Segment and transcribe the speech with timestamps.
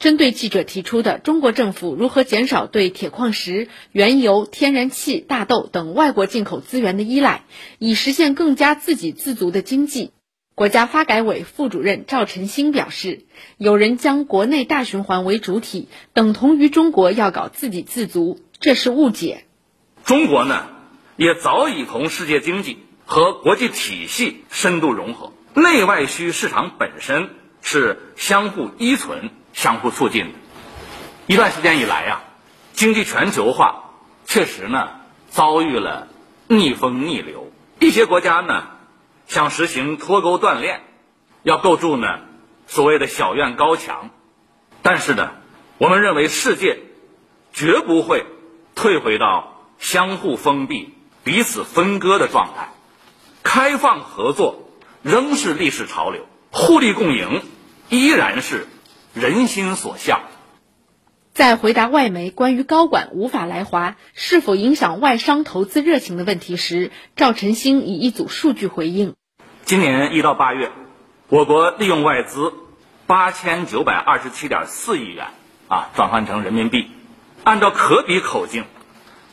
[0.00, 7.44] 针对记者提出的中国政府如何减少对铁矿石、原油、天然气、大豆等外国进口资源的依赖，
[7.78, 10.12] 以实现更加自给自足的经济，
[10.54, 13.26] 国家发改委副主任赵晨星表示，
[13.58, 19.44] 有人将国内大循环为主体，等同于中国要搞自给自足，这是误解。
[20.06, 20.66] 中国呢，
[21.16, 27.28] 也早已同世界经济和国际体系深度融合，内外需市场本身
[27.60, 29.28] 是相互依存。
[29.60, 30.38] 相互促进的。
[31.26, 32.22] 一段时间以来呀，
[32.72, 33.90] 经济全球化
[34.24, 34.88] 确实呢
[35.28, 36.08] 遭遇了
[36.48, 37.52] 逆风逆流。
[37.78, 38.68] 一些国家呢
[39.26, 40.80] 想实行脱钩断链，
[41.42, 42.20] 要构筑呢
[42.68, 44.08] 所谓的小院高墙。
[44.80, 45.32] 但是呢，
[45.76, 46.78] 我们认为世界
[47.52, 48.24] 绝不会
[48.74, 52.72] 退回到相互封闭、彼此分割的状态。
[53.42, 54.70] 开放合作
[55.02, 57.42] 仍是历史潮流，互利共赢
[57.90, 58.66] 依然是。
[59.14, 60.20] 人心所向。
[61.32, 69.14] 在回答外媒关于高管无法来华是否影响外商投资热情的问题时，赵晨星以一组数据回应：
[69.64, 70.70] 今年一到八月，
[71.28, 72.52] 我国利用外资
[73.06, 75.28] 八千九百二十七点四亿元，
[75.68, 76.90] 啊，转换成人民币，
[77.44, 78.64] 按照可比口径，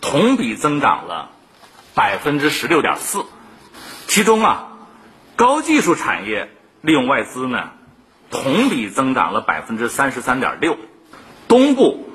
[0.00, 1.30] 同比增长了
[1.94, 3.24] 百分之十六点四。
[4.08, 4.72] 其中啊，
[5.36, 7.70] 高技术产业利用外资呢。
[8.32, 10.78] 同比增长了百分之三十三点六，
[11.48, 12.08] 东部、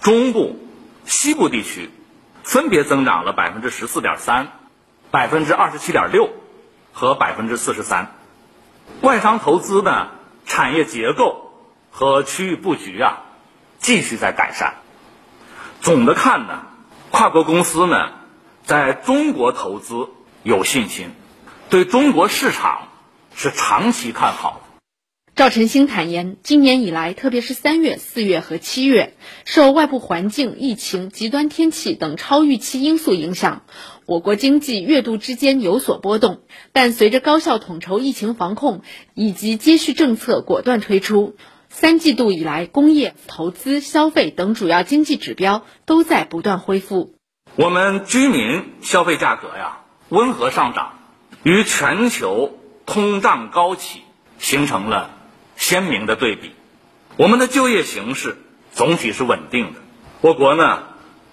[0.00, 0.58] 中部、
[1.04, 1.90] 西部地区
[2.42, 4.48] 分别增长了百分之十四点三、
[5.10, 6.30] 百分之二十七点六
[6.94, 8.14] 和百分之四十三。
[9.02, 10.08] 外商投资呢，
[10.46, 11.52] 产业结构
[11.90, 13.20] 和区域布局啊，
[13.78, 14.76] 继续在改善。
[15.82, 16.62] 总的看呢，
[17.10, 18.12] 跨国公司呢，
[18.64, 20.08] 在中国投资
[20.42, 21.10] 有信心，
[21.68, 22.88] 对中国市场
[23.34, 24.62] 是长期看好。
[25.40, 29.14] 赵晨星坦言，今年以来，特别是三月、四月和七月，
[29.46, 33.62] 受外部环境、疫情、极端天气等超预期因素影响，
[34.04, 36.42] 我国经济月度之间有所波动。
[36.72, 38.82] 但随着高效统筹疫情防控
[39.14, 41.36] 以及接续政策果断推出，
[41.70, 47.14] 三季度以来，工业、投资、消费等主要经济指标都在不断恢复。
[47.56, 50.98] 我们居民消费价格呀，温和上涨，
[51.44, 54.02] 与全球通胀高企
[54.38, 55.16] 形成了。
[55.60, 56.54] 鲜明的对比，
[57.18, 58.38] 我们的就业形势
[58.72, 59.80] 总体是稳定的。
[60.22, 60.84] 我国呢，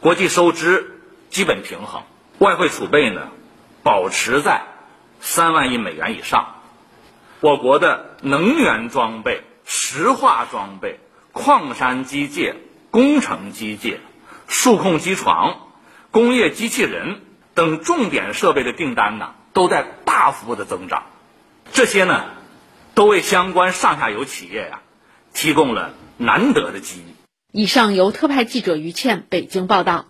[0.02, 1.00] 国际收支
[1.30, 2.04] 基本平衡，
[2.38, 3.30] 外汇储备呢
[3.84, 4.64] 保持在
[5.22, 6.56] 三万亿美元以上。
[7.40, 11.00] 我国的能源装备、石化装备、
[11.32, 12.56] 矿山机械、
[12.92, 14.00] 工程机械、
[14.50, 15.70] 数控机床、
[16.12, 17.22] 工业机器人
[17.54, 21.04] 等重点设备的订单呢，都在大幅的增长。
[21.72, 22.26] 这些呢。
[22.98, 24.82] 都为相关上下游企业呀
[25.32, 27.14] 提供了难得的机遇。
[27.52, 30.08] 以上由特派记者于倩北京报道。